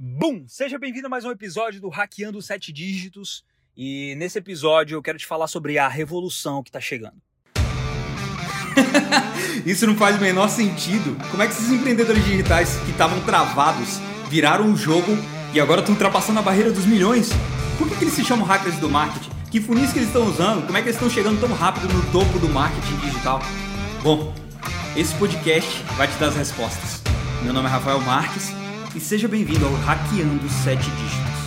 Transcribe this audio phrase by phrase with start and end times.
[0.00, 0.44] Bum!
[0.46, 3.42] Seja bem-vindo a mais um episódio do Hackeando Sete Dígitos.
[3.76, 7.16] E nesse episódio eu quero te falar sobre a revolução que tá chegando.
[9.66, 11.18] Isso não faz o menor sentido.
[11.32, 13.98] Como é que esses empreendedores digitais que estavam travados
[14.30, 15.16] viraram o jogo
[15.52, 17.30] e agora estão ultrapassando a barreira dos milhões?
[17.76, 19.30] Por que, que eles se chamam hackers do marketing?
[19.50, 20.64] Que funis que eles estão usando?
[20.64, 23.40] Como é que eles estão chegando tão rápido no topo do marketing digital?
[24.04, 24.32] Bom,
[24.96, 27.02] esse podcast vai te dar as respostas.
[27.42, 28.52] Meu nome é Rafael Marques
[28.98, 31.38] e seja bem-vindo ao Hackeando Sete Dígitos.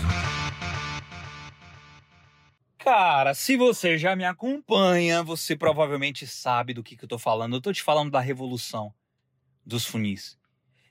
[2.78, 7.58] Cara, se você já me acompanha, você provavelmente sabe do que, que eu tô falando.
[7.58, 8.94] Eu tô te falando da revolução
[9.66, 10.40] dos funis.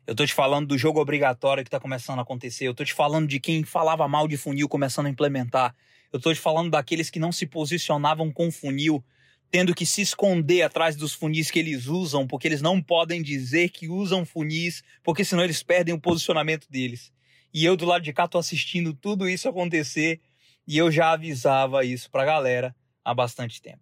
[0.07, 2.69] Eu tô te falando do jogo obrigatório que tá começando a acontecer.
[2.69, 5.75] Eu tô te falando de quem falava mal de funil começando a implementar.
[6.13, 9.03] Eu tô te falando daqueles que não se posicionavam com funil,
[9.51, 13.71] tendo que se esconder atrás dos funis que eles usam, porque eles não podem dizer
[13.71, 17.13] que usam funis, porque senão eles perdem o posicionamento deles.
[17.53, 20.21] E eu do lado de cá tô assistindo tudo isso acontecer
[20.67, 23.81] e eu já avisava isso pra galera há bastante tempo.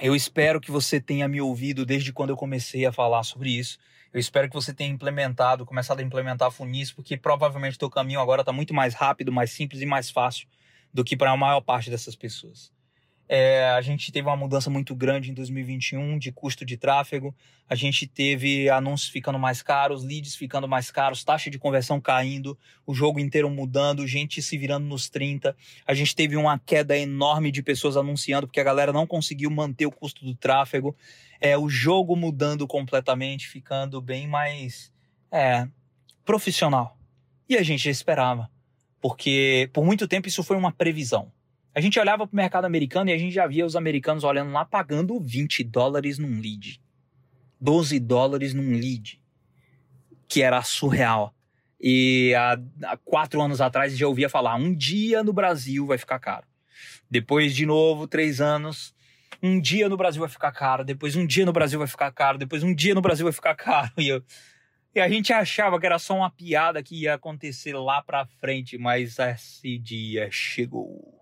[0.00, 3.78] Eu espero que você tenha me ouvido desde quando eu comecei a falar sobre isso.
[4.12, 8.20] Eu espero que você tenha implementado, começado a implementar funis, porque provavelmente o teu caminho
[8.20, 10.46] agora está muito mais rápido, mais simples e mais fácil
[10.92, 12.70] do que para a maior parte dessas pessoas.
[13.28, 17.34] É, a gente teve uma mudança muito grande em 2021 de custo de tráfego.
[17.68, 22.58] A gente teve anúncios ficando mais caros, leads ficando mais caros, taxa de conversão caindo,
[22.86, 25.56] o jogo inteiro mudando, gente se virando nos 30.
[25.86, 29.86] A gente teve uma queda enorme de pessoas anunciando porque a galera não conseguiu manter
[29.86, 30.94] o custo do tráfego.
[31.40, 34.92] É, o jogo mudando completamente, ficando bem mais
[35.32, 35.66] é,
[36.24, 36.98] profissional.
[37.48, 38.50] E a gente já esperava,
[39.00, 41.30] porque por muito tempo isso foi uma previsão.
[41.74, 44.52] A gente olhava para o mercado americano e a gente já via os americanos olhando
[44.52, 46.80] lá pagando 20 dólares num lead.
[47.60, 49.20] 12 dólares num lead.
[50.28, 51.34] Que era surreal.
[51.80, 56.20] E há, há quatro anos atrás já ouvia falar: um dia no Brasil vai ficar
[56.20, 56.46] caro.
[57.10, 58.94] Depois, de novo, três anos,
[59.42, 60.84] um dia no Brasil vai ficar caro.
[60.84, 62.38] Depois, um dia no Brasil vai ficar caro.
[62.38, 63.90] Depois, um dia no Brasil vai ficar caro.
[63.98, 64.22] E, eu,
[64.94, 68.78] e a gente achava que era só uma piada que ia acontecer lá para frente,
[68.78, 71.13] mas esse dia chegou.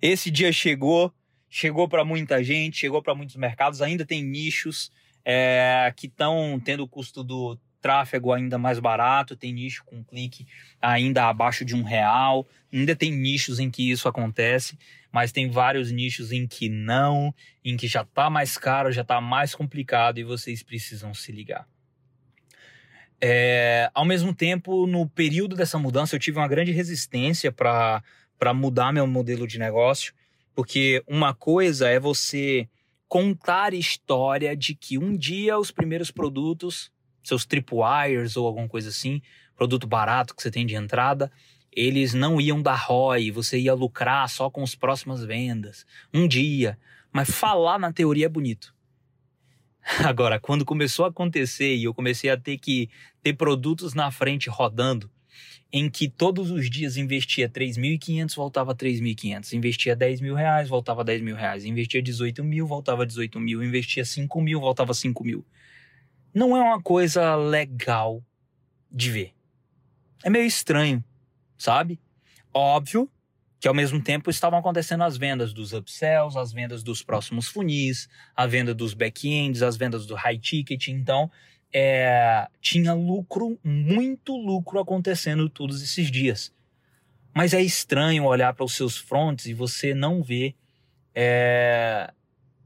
[0.00, 1.12] Esse dia chegou,
[1.48, 3.80] chegou para muita gente, chegou para muitos mercados.
[3.82, 4.90] Ainda tem nichos
[5.24, 10.44] é, que estão tendo o custo do tráfego ainda mais barato, tem nicho com clique
[10.82, 12.46] ainda abaixo de um real.
[12.72, 14.76] Ainda tem nichos em que isso acontece,
[15.12, 17.34] mas tem vários nichos em que não,
[17.64, 21.66] em que já está mais caro, já está mais complicado e vocês precisam se ligar.
[23.20, 28.02] É, ao mesmo tempo, no período dessa mudança, eu tive uma grande resistência para
[28.38, 30.12] para mudar meu modelo de negócio,
[30.54, 32.68] porque uma coisa é você
[33.08, 36.90] contar história de que um dia os primeiros produtos,
[37.22, 39.22] seus tripwires ou alguma coisa assim,
[39.54, 41.30] produto barato que você tem de entrada,
[41.72, 46.78] eles não iam dar ROI, você ia lucrar só com as próximas vendas, um dia.
[47.12, 48.74] Mas falar na teoria é bonito.
[50.04, 52.88] Agora, quando começou a acontecer e eu comecei a ter que
[53.22, 55.10] ter produtos na frente rodando,
[55.72, 59.52] em que todos os dias investia 3.500, voltava 3.500.
[59.52, 61.64] Investia 10 mil reais, voltava 10 mil reais.
[61.64, 63.62] Investia 18 mil, voltava 18 mil.
[63.62, 65.44] Investia 5 mil, voltava 5 mil.
[66.32, 68.22] Não é uma coisa legal
[68.90, 69.32] de ver.
[70.24, 71.04] É meio estranho,
[71.58, 72.00] sabe?
[72.52, 73.10] Óbvio
[73.58, 78.08] que ao mesmo tempo estavam acontecendo as vendas dos upsells, as vendas dos próximos funis,
[78.34, 80.88] a venda dos back-ends, as vendas do high ticket.
[80.88, 81.30] Então,
[81.78, 86.50] é, tinha lucro, muito lucro acontecendo todos esses dias.
[87.34, 90.54] Mas é estranho olhar para os seus fronts e você não vê.
[91.14, 92.10] É,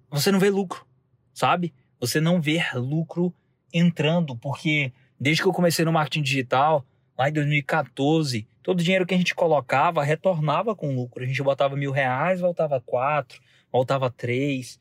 [0.08, 0.86] você não vê lucro,
[1.34, 1.74] sabe?
[1.98, 3.34] Você não vê lucro
[3.72, 6.86] entrando, porque desde que eu comecei no marketing digital,
[7.18, 11.24] lá em 2014, todo o dinheiro que a gente colocava retornava com lucro.
[11.24, 13.40] A gente botava mil reais, voltava quatro,
[13.72, 14.78] voltava três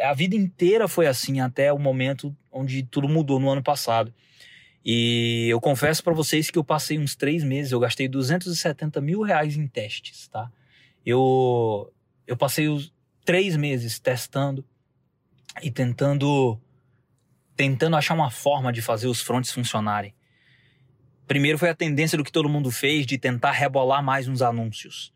[0.00, 4.12] a vida inteira foi assim até o momento onde tudo mudou no ano passado.
[4.84, 9.22] E eu confesso para vocês que eu passei uns três meses, eu gastei 270 mil
[9.22, 10.50] reais em testes, tá?
[11.04, 11.92] Eu,
[12.26, 12.92] eu passei os
[13.24, 14.64] três meses testando
[15.62, 16.58] e tentando
[17.54, 20.14] tentando achar uma forma de fazer os fronts funcionarem.
[21.26, 25.12] Primeiro foi a tendência do que todo mundo fez de tentar rebolar mais uns anúncios.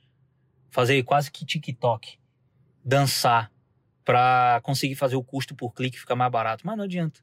[0.69, 2.19] Fazer quase que TikTok.
[2.85, 3.51] Dançar
[4.05, 6.67] para conseguir fazer o custo por clique ficar mais barato.
[6.67, 7.21] Mas não adianta.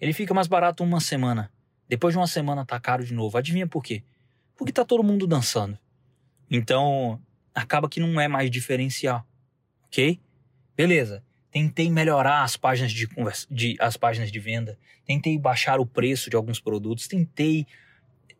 [0.00, 1.50] Ele fica mais barato uma semana.
[1.88, 3.36] Depois de uma semana tá caro de novo.
[3.38, 4.02] Adivinha por quê?
[4.56, 5.78] Porque tá todo mundo dançando.
[6.50, 7.20] Então,
[7.54, 9.26] acaba que não é mais diferencial.
[9.86, 10.20] Ok?
[10.76, 11.22] Beleza.
[11.50, 14.78] Tentei melhorar as páginas de, conversa, de, as páginas de venda.
[15.04, 17.06] Tentei baixar o preço de alguns produtos.
[17.06, 17.66] Tentei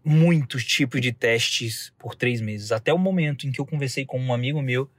[0.04, 4.18] muitos tipos de testes por três meses, até o momento em que eu conversei com
[4.18, 4.90] um amigo meu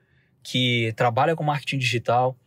[0.42, 2.38] que trabalha com marketing digital,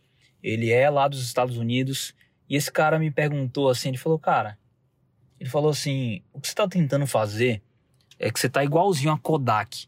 [0.47, 2.13] ele é lá dos Estados Unidos,
[2.49, 4.57] e esse cara me perguntou assim, ele falou, cara,
[5.39, 7.61] ele falou assim, o que você está tentando fazer
[8.17, 9.87] é que você está igualzinho a Kodak,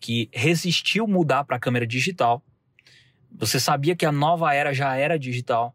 [0.00, 2.42] que resistiu mudar para câmera digital,
[3.30, 5.74] você sabia que a nova era já era digital,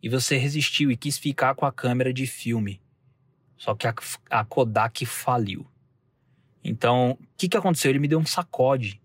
[0.00, 2.80] e você resistiu e quis ficar com a câmera de filme.
[3.56, 3.94] Só que a,
[4.30, 5.66] a Kodak faliu.
[6.62, 7.90] Então, o que, que aconteceu?
[7.90, 9.00] Ele me deu um sacode.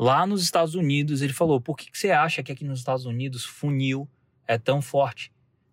[0.00, 3.04] Lá nos Estados Unidos, ele falou: por que, que você acha que aqui nos Estados
[3.04, 4.08] Unidos funil
[4.48, 5.30] é tão forte?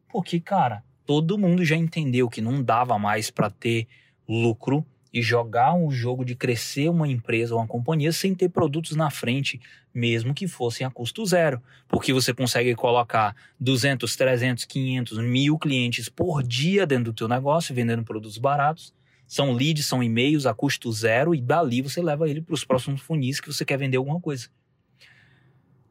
[0.10, 3.88] Porque, cara, todo mundo já entendeu que não dava mais para ter
[4.28, 8.98] lucro e jogar um jogo de crescer uma empresa ou uma companhia sem ter produtos
[8.98, 9.62] na frente,
[9.94, 11.62] mesmo que fossem a custo zero.
[11.88, 17.74] Porque você consegue colocar 200, 300, 500, mil clientes por dia dentro do teu negócio,
[17.74, 18.94] vendendo produtos baratos.
[19.28, 23.02] São leads, são e-mails a custo zero e dali você leva ele para os próximos
[23.02, 24.48] funis que você quer vender alguma coisa.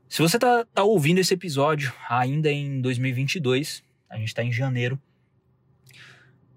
[0.09, 4.99] Se você está tá ouvindo esse episódio ainda em 2022, a gente está em janeiro,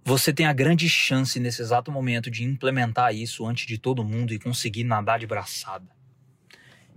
[0.06, 4.34] você tem a grande chance nesse exato momento de implementar isso antes de todo mundo
[4.34, 5.88] e conseguir nadar de braçada.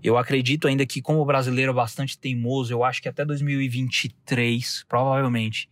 [0.02, 5.68] Eu acredito ainda que, como brasileiro bastante teimoso, eu acho que até 2023, provavelmente,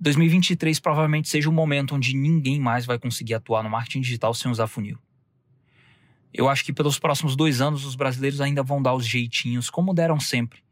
[0.00, 4.50] 2023 provavelmente seja o momento onde ninguém mais vai conseguir atuar no marketing digital sem
[4.50, 4.98] usar funil.
[6.32, 9.94] Eu acho que pelos próximos dois anos os brasileiros ainda vão dar os jeitinhos, como
[9.94, 10.62] deram sempre.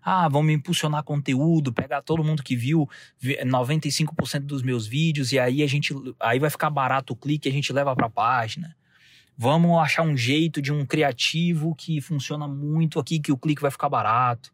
[0.00, 2.88] Ah, vamos impulsionar conteúdo, pegar todo mundo que viu
[3.20, 7.52] 95% dos meus vídeos e aí a gente aí vai ficar barato o clique, a
[7.52, 8.76] gente leva para a página.
[9.36, 13.70] Vamos achar um jeito de um criativo que funciona muito aqui que o clique vai
[13.72, 14.52] ficar barato.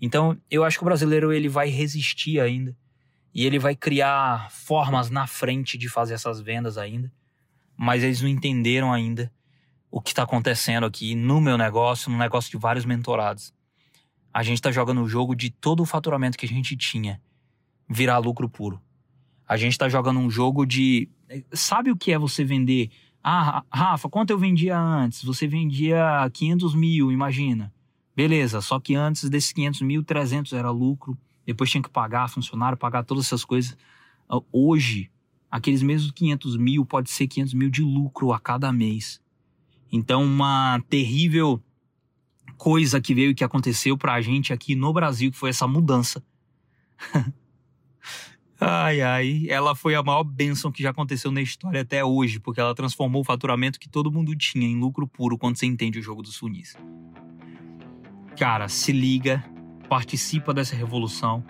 [0.00, 2.76] Então, eu acho que o brasileiro ele vai resistir ainda
[3.34, 7.12] e ele vai criar formas na frente de fazer essas vendas ainda,
[7.76, 9.32] mas eles não entenderam ainda
[9.90, 13.52] o que está acontecendo aqui no meu negócio, no negócio de vários mentorados
[14.32, 17.20] a gente está jogando o jogo de todo o faturamento que a gente tinha
[17.88, 18.80] virar lucro puro.
[19.46, 21.08] A gente está jogando um jogo de.
[21.52, 22.90] Sabe o que é você vender?
[23.22, 25.24] Ah, Rafa, quanto eu vendia antes?
[25.24, 27.72] Você vendia 500 mil, imagina.
[28.14, 31.18] Beleza, só que antes desses 500 mil, 300 era lucro.
[31.46, 33.76] Depois tinha que pagar funcionário, pagar todas essas coisas.
[34.28, 35.10] Ah, hoje,
[35.50, 39.20] aqueles mesmos 500 mil pode ser 500 mil de lucro a cada mês.
[39.92, 41.62] Então, uma terrível
[42.56, 46.22] coisa que veio e que aconteceu pra gente aqui no Brasil, que foi essa mudança.
[48.60, 52.60] ai, ai, ela foi a maior bênção que já aconteceu na história até hoje, porque
[52.60, 56.02] ela transformou o faturamento que todo mundo tinha em lucro puro quando você entende o
[56.02, 56.76] jogo dos funis.
[58.36, 59.42] Cara, se liga,
[59.90, 61.42] participa dessa revolução,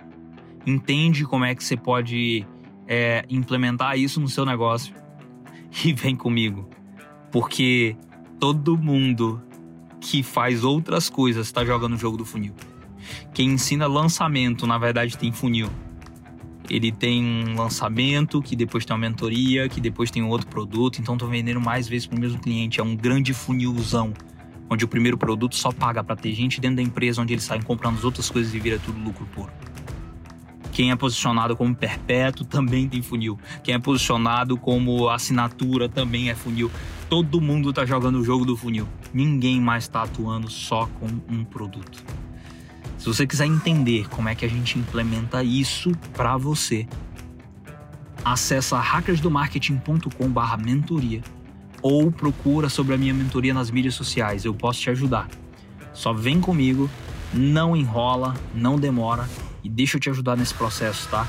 [0.67, 2.47] entende como é que você pode
[2.89, 4.95] é, implementar isso no seu negócio
[5.85, 6.67] e vem comigo,
[7.31, 7.95] porque
[8.41, 9.43] todo mundo
[10.01, 12.55] que faz outras coisas está jogando o jogo do funil.
[13.35, 15.69] Quem ensina lançamento, na verdade, tem funil.
[16.71, 21.15] Ele tem um lançamento, que depois tem uma mentoria, que depois tem outro produto, então
[21.15, 22.81] estou vendendo mais vezes para o mesmo cliente.
[22.81, 24.15] É um grande funilzão,
[24.71, 27.61] onde o primeiro produto só paga para ter gente dentro da empresa, onde eles saem
[27.61, 29.51] comprando as outras coisas e vira tudo lucro puro.
[30.71, 33.37] Quem é posicionado como perpétuo também tem funil.
[33.65, 36.71] Quem é posicionado como assinatura também é funil.
[37.09, 38.87] Todo mundo está jogando o jogo do funil.
[39.13, 42.05] Ninguém mais está atuando só com um produto.
[42.97, 46.87] Se você quiser entender como é que a gente implementa isso para você,
[48.25, 51.23] acessa hackersdomarketing.com/mentoria
[51.83, 54.45] ou procura sobre a minha mentoria nas mídias sociais.
[54.45, 55.29] Eu posso te ajudar.
[55.93, 56.91] Só vem comigo,
[57.33, 59.29] não enrola, não demora
[59.63, 61.27] e deixa eu te ajudar nesse processo, tá?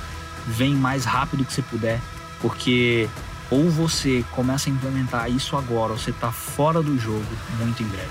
[0.48, 2.00] Vem mais rápido que você puder,
[2.41, 3.10] porque
[3.50, 7.25] ou você começa a implementar isso agora, ou você tá fora do jogo
[7.60, 8.10] muito em breve.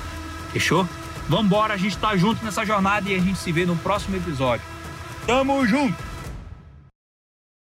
[0.53, 0.87] Fechou?
[1.29, 4.65] Vambora, a gente tá junto nessa jornada e a gente se vê no próximo episódio.
[5.27, 6.10] Tamo junto!